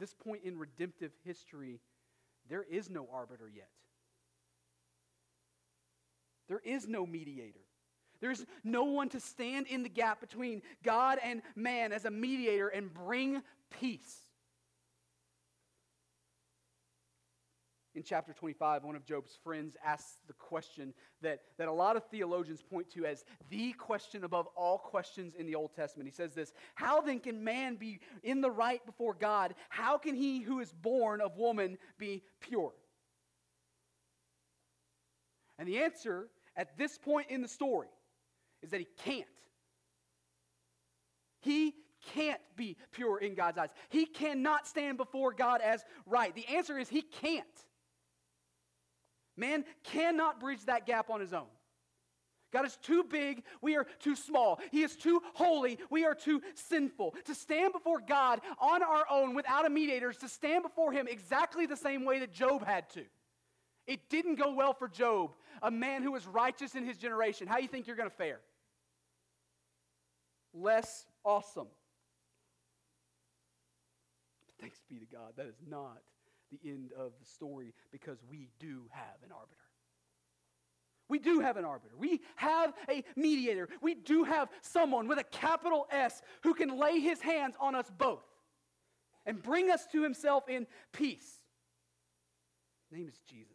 [0.00, 1.78] this point in redemptive history,
[2.48, 3.68] there is no arbiter yet.
[6.48, 7.60] There is no mediator.
[8.20, 12.68] There's no one to stand in the gap between God and man as a mediator
[12.68, 13.42] and bring
[13.78, 14.29] peace.
[17.96, 22.04] In chapter 25, one of Job's friends asks the question that, that a lot of
[22.04, 26.08] theologians point to as the question above all questions in the Old Testament.
[26.08, 29.54] He says this How then can man be in the right before God?
[29.70, 32.72] How can he who is born of woman be pure?
[35.58, 37.88] And the answer at this point in the story
[38.62, 39.26] is that he can't.
[41.40, 41.74] He
[42.14, 43.70] can't be pure in God's eyes.
[43.88, 46.34] He cannot stand before God as right.
[46.34, 47.44] The answer is he can't.
[49.40, 51.46] Man cannot bridge that gap on his own.
[52.52, 54.60] God is too big, we are too small.
[54.70, 57.14] He is too holy, we are too sinful.
[57.24, 61.08] To stand before God on our own without a mediator is to stand before Him
[61.08, 63.04] exactly the same way that Job had to.
[63.86, 65.30] It didn't go well for Job,
[65.62, 67.46] a man who was righteous in his generation.
[67.46, 68.40] How do you think you're going to fare?
[70.52, 71.68] Less awesome.
[74.60, 76.02] Thanks be to God, that is not
[76.50, 79.56] the end of the story because we do have an arbiter.
[81.08, 81.94] We do have an arbiter.
[81.98, 83.68] We have a mediator.
[83.82, 87.90] We do have someone with a capital S who can lay his hands on us
[87.98, 88.24] both
[89.26, 91.42] and bring us to himself in peace.
[92.88, 93.50] His name is Jesus.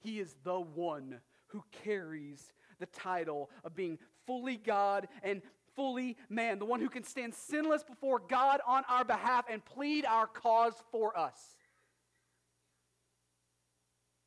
[0.00, 5.40] He is the one who carries the title of being fully God and
[5.76, 10.04] fully man, the one who can stand sinless before God on our behalf and plead
[10.04, 11.38] our cause for us.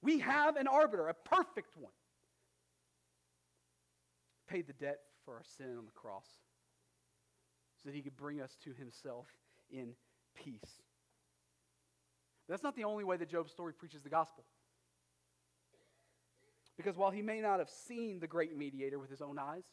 [0.01, 1.91] We have an arbiter, a perfect one.
[4.47, 6.25] Paid the debt for our sin on the cross
[7.83, 9.27] so that he could bring us to himself
[9.69, 9.93] in
[10.35, 10.81] peace.
[12.47, 14.43] That's not the only way that Job's story preaches the gospel.
[16.77, 19.65] Because while he may not have seen the great mediator with his own eyes,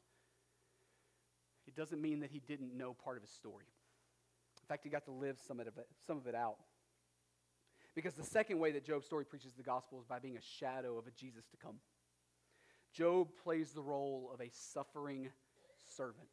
[1.66, 3.64] it doesn't mean that he didn't know part of his story.
[4.62, 5.74] In fact, he got to live some of it,
[6.06, 6.56] some of it out.
[7.94, 10.98] Because the second way that Job's story preaches the gospel is by being a shadow
[10.98, 11.76] of a Jesus to come.
[12.92, 15.30] Job plays the role of a suffering
[15.96, 16.28] servant.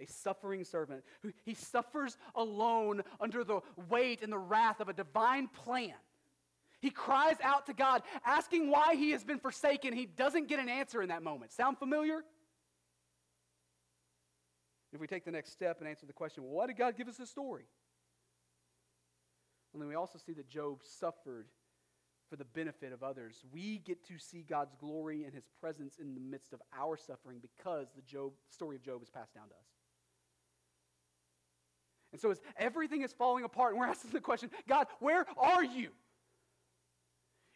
[0.00, 4.92] A suffering servant who he suffers alone under the weight and the wrath of a
[4.92, 5.94] divine plan.
[6.80, 9.92] He cries out to God, asking why he has been forsaken.
[9.92, 11.52] He doesn't get an answer in that moment.
[11.52, 12.24] Sound familiar?
[14.92, 17.08] If we take the next step and answer the question, well, why did God give
[17.08, 17.64] us this story?
[19.72, 21.46] And then we also see that Job suffered
[22.28, 23.42] for the benefit of others.
[23.52, 27.38] We get to see God's glory and his presence in the midst of our suffering
[27.40, 29.66] because the Job, story of Job is passed down to us.
[32.12, 35.64] And so as everything is falling apart, and we're asking the question, God, where are
[35.64, 35.88] you?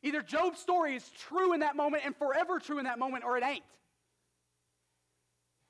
[0.03, 3.37] Either Job's story is true in that moment and forever true in that moment, or
[3.37, 3.65] it ain't.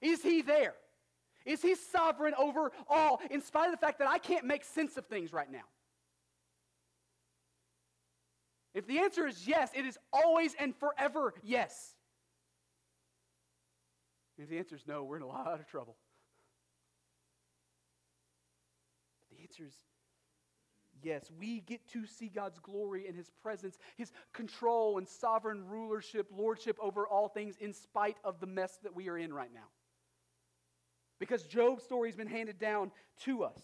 [0.01, 0.75] Is he there?
[1.47, 4.97] Is he sovereign over all, in spite of the fact that I can't make sense
[4.97, 5.63] of things right now?
[8.75, 11.95] If the answer is yes, it is always and forever yes.
[14.37, 15.97] And if the answer is no, we're in a lot of trouble.
[19.31, 19.75] But the answer is
[21.03, 21.31] yes.
[21.39, 26.77] We get to see God's glory and His presence, His control and sovereign rulership, lordship
[26.81, 29.69] over all things, in spite of the mess that we are in right now.
[31.19, 32.91] Because Job's story has been handed down
[33.25, 33.61] to us.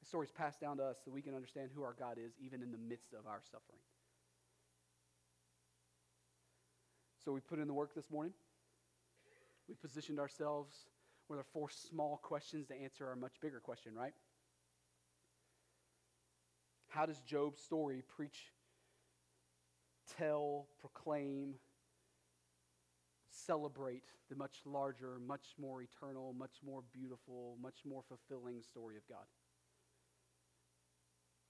[0.00, 2.32] The story is passed down to us so we can understand who our God is,
[2.40, 3.80] even in the midst of our suffering.
[7.24, 8.32] So we put in the work this morning.
[9.68, 10.74] We positioned ourselves
[11.28, 14.12] with our four small questions to answer our much bigger question, right?
[16.88, 18.52] How does Job's story preach,
[20.18, 21.54] tell, proclaim,
[23.46, 29.06] celebrate the much larger, much more eternal, much more beautiful, much more fulfilling story of
[29.08, 29.26] God.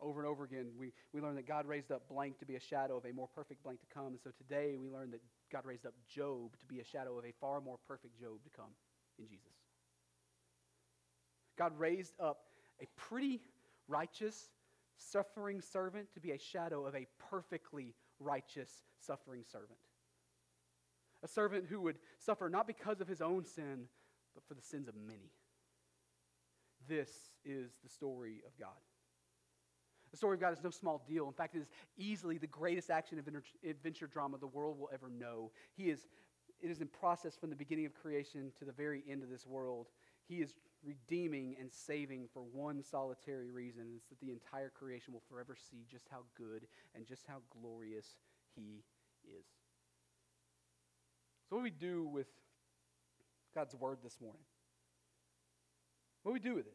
[0.01, 2.61] Over and over again, we, we learn that God raised up blank to be a
[2.61, 4.09] shadow of a more perfect blank to come.
[4.09, 5.21] And so today we learn that
[5.53, 8.51] God raised up Job to be a shadow of a far more perfect Job to
[8.51, 8.71] come
[9.19, 9.53] in Jesus.
[11.57, 12.39] God raised up
[12.83, 13.41] a pretty
[13.87, 14.51] righteous,
[14.97, 19.79] suffering servant to be a shadow of a perfectly righteous, suffering servant
[21.25, 23.87] a servant who would suffer not because of his own sin,
[24.35, 25.33] but for the sins of many.
[26.87, 27.11] This
[27.45, 28.68] is the story of God.
[30.11, 31.27] The story of God is no small deal.
[31.27, 33.27] In fact, it is easily the greatest action of
[33.68, 35.51] adventure drama the world will ever know.
[35.77, 36.07] He is,
[36.61, 39.47] it is in process from the beginning of creation to the very end of this
[39.47, 39.89] world.
[40.29, 40.55] He is
[40.85, 45.85] redeeming and saving for one solitary reason, it's that the entire creation will forever see
[45.91, 48.18] just how good and just how glorious
[48.55, 48.85] He
[49.25, 49.47] is.
[51.55, 52.27] So, what do we do with
[53.55, 54.43] God's word this morning?
[56.25, 56.75] What do we do with it?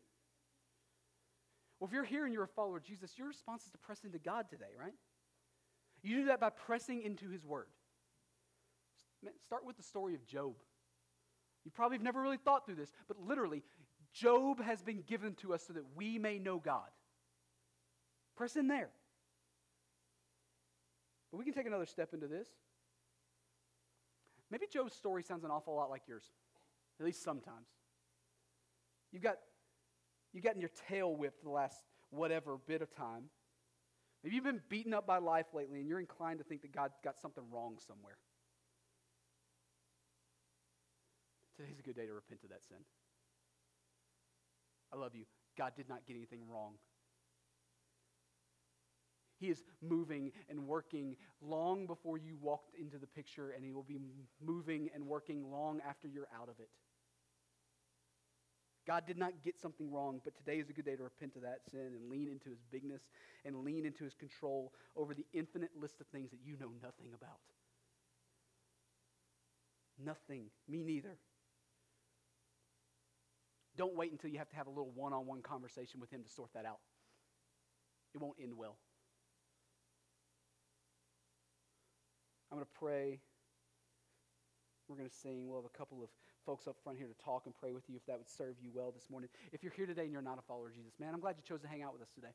[1.80, 4.06] Well, if you're here and you're a follower of Jesus, your response is to press
[4.06, 4.94] into God today, right?
[6.02, 7.68] You do that by pressing into his word.
[9.44, 10.54] Start with the story of Job.
[11.66, 13.64] You probably have never really thought through this, but literally,
[14.14, 16.88] Job has been given to us so that we may know God.
[18.38, 18.92] Press in there.
[21.32, 22.48] But we can take another step into this.
[24.52, 26.32] Maybe Job's story sounds an awful lot like yours,
[27.00, 27.68] at least sometimes.
[29.12, 29.36] You've got,
[30.34, 33.26] you've gotten your tail whipped the last whatever bit of time.
[34.24, 36.91] Maybe you've been beaten up by life lately and you're inclined to think that God
[37.04, 38.18] got something wrong somewhere.
[41.56, 42.78] Today's a good day to repent of that sin.
[44.93, 45.26] I love you.
[45.58, 46.74] God did not get anything wrong.
[49.40, 53.84] He is moving and working long before you walked into the picture, and He will
[53.84, 54.00] be
[54.44, 56.70] moving and working long after you're out of it.
[58.86, 61.44] God did not get something wrong, but today is a good day to repent of
[61.44, 63.04] that sin and lean into His bigness
[63.46, 67.14] and lean into His control over the infinite list of things that you know nothing
[67.14, 67.40] about.
[70.04, 70.46] Nothing.
[70.68, 71.18] Me neither.
[73.78, 76.24] Don't wait until you have to have a little one on one conversation with Him
[76.24, 76.80] to sort that out.
[78.14, 78.78] It won't end well.
[82.52, 83.20] I'm going to pray.
[84.88, 85.47] We're going to sing.
[85.47, 86.10] We'll have a couple of
[86.45, 88.72] folks up front here to talk and pray with you if that would serve you
[88.74, 89.30] well this morning.
[89.52, 91.43] If you're here today and you're not a follower of Jesus, man, I'm glad you
[91.47, 92.34] chose to hang out with us today.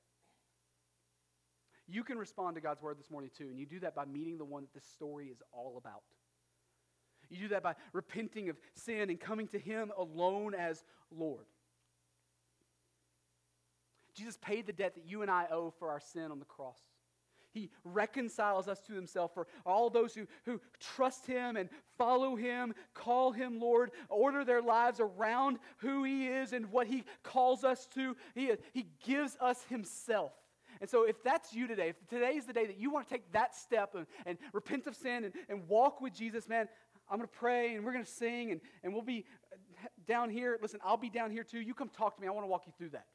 [1.88, 4.38] You can respond to God's word this morning too, and you do that by meeting
[4.38, 6.02] the one that this story is all about.
[7.28, 11.46] You do that by repenting of sin and coming to Him alone as Lord.
[14.14, 16.78] Jesus paid the debt that you and I owe for our sin on the cross.
[17.54, 22.74] He reconciles us to himself for all those who, who trust him and follow him,
[22.94, 27.86] call him Lord, order their lives around who he is and what he calls us
[27.94, 28.16] to.
[28.34, 30.32] He, he gives us himself.
[30.80, 33.14] And so, if that's you today, if today is the day that you want to
[33.14, 36.68] take that step and, and repent of sin and, and walk with Jesus, man,
[37.08, 39.24] I'm going to pray and we're going to sing and, and we'll be
[40.08, 40.58] down here.
[40.60, 41.60] Listen, I'll be down here too.
[41.60, 42.26] You come talk to me.
[42.26, 43.06] I want to walk you through that.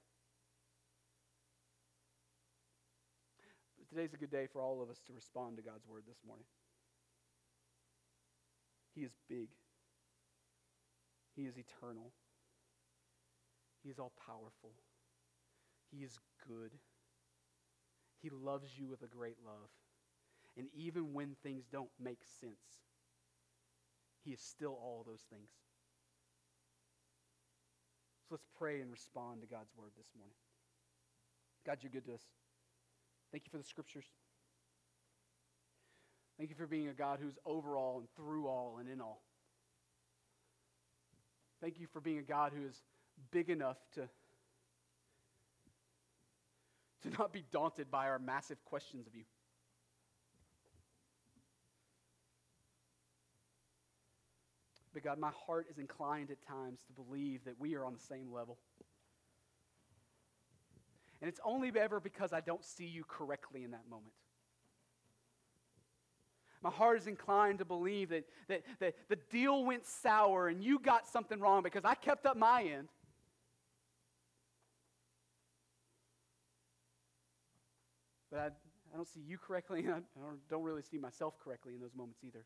[3.90, 6.46] Today's a good day for all of us to respond to God's word this morning.
[8.94, 9.50] He is big,
[11.36, 12.12] He is eternal,
[13.84, 14.74] He is all powerful,
[15.92, 16.72] He is good.
[18.22, 19.70] He loves you with a great love.
[20.58, 22.84] And even when things don't make sense,
[24.26, 25.50] he is still all those things.
[28.28, 30.36] So let's pray and respond to God's word this morning.
[31.66, 32.26] God, you're good to us.
[33.32, 34.06] Thank you for the scriptures.
[36.38, 39.22] Thank you for being a God who's over all and through all and in all.
[41.62, 42.82] Thank you for being a God who is
[43.32, 44.08] big enough to,
[47.04, 49.26] to not be daunted by our massive questions of you.
[54.94, 58.00] But God, my heart is inclined at times to believe that we are on the
[58.00, 58.58] same level.
[61.22, 64.14] And it's only ever because I don't see you correctly in that moment.
[66.62, 70.80] My heart is inclined to believe that, that, that the deal went sour and you
[70.80, 72.90] got something wrong because I kept up my end.
[78.30, 78.46] But I,
[78.94, 82.20] I don't see you correctly, and I don't really see myself correctly in those moments
[82.26, 82.46] either.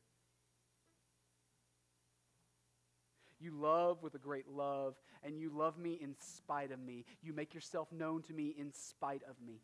[3.44, 7.04] You love with a great love, and you love me in spite of me.
[7.22, 9.60] You make yourself known to me in spite of me.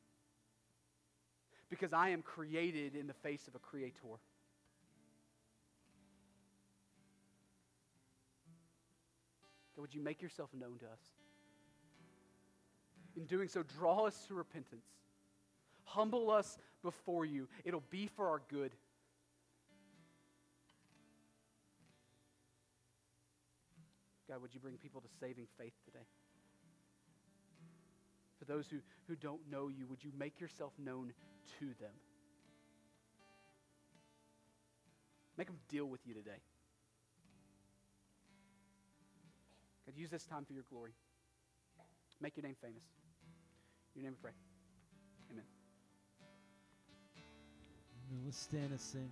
[1.70, 4.20] Because I am created in the face of a creator.
[9.76, 11.00] God, would you make yourself known to us?
[13.16, 14.88] In doing so, draw us to repentance.
[15.86, 17.48] Humble us before you.
[17.64, 18.72] It'll be for our good.
[24.30, 26.06] God, would you bring people to saving faith today?
[28.38, 28.78] For those who,
[29.08, 31.14] who don't know you, would you make yourself known
[31.60, 31.96] to them?
[35.36, 36.42] Make them deal with you today.
[39.86, 40.92] God, use this time for your glory.
[42.22, 42.84] Make your name famous.
[43.96, 44.34] In your name we pray.
[45.32, 45.46] Amen.
[48.26, 49.10] Let's stand and sing.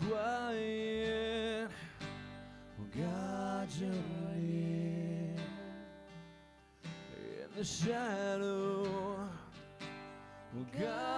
[0.00, 1.70] Quiet,
[2.98, 3.90] God, you're
[4.36, 5.36] near.
[6.84, 9.28] In the shadow,
[10.76, 11.13] God,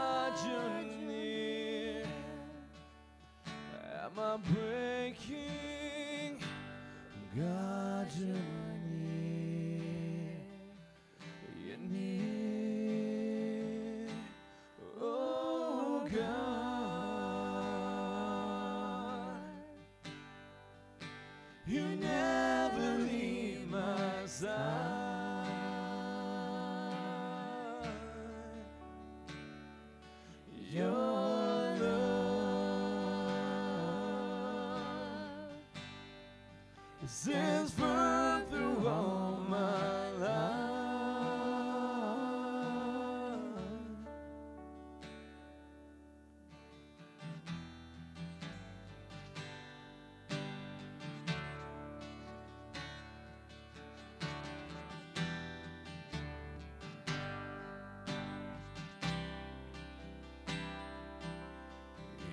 [37.09, 40.67] stands firm through all my life.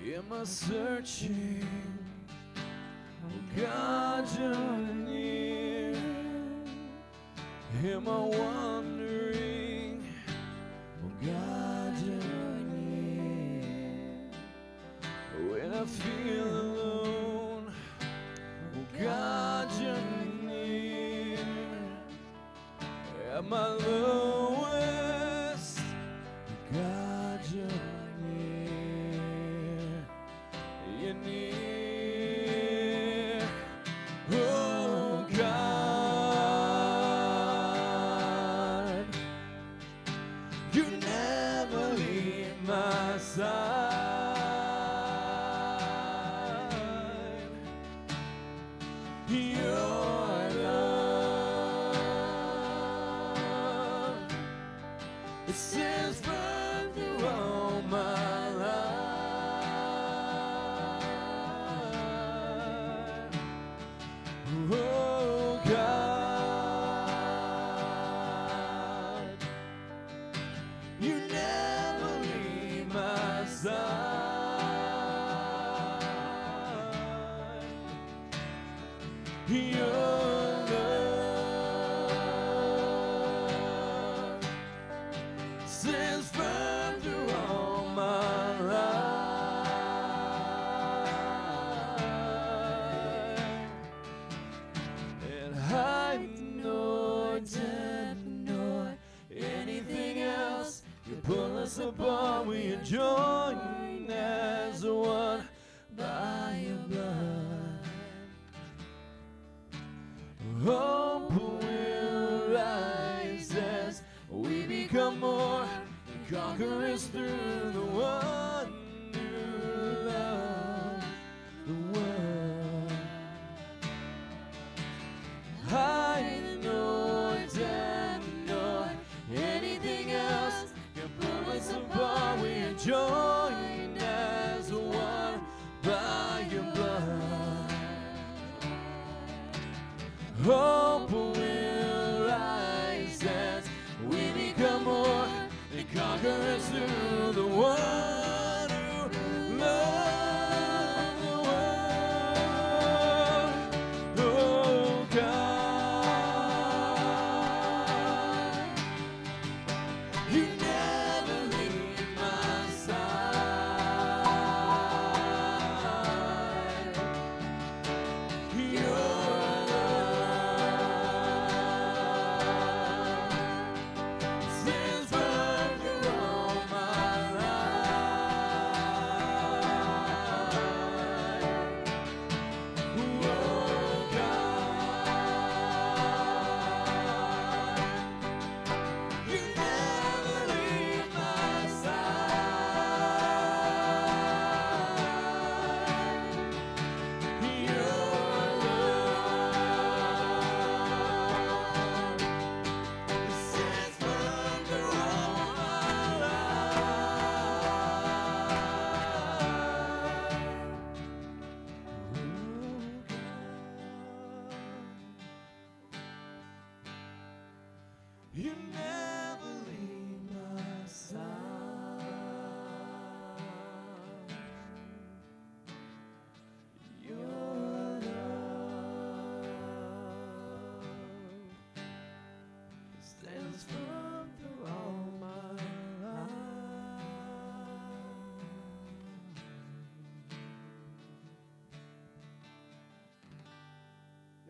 [0.06, 1.73] Am I searching?